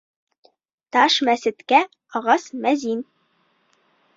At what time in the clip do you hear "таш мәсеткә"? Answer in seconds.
0.95-1.81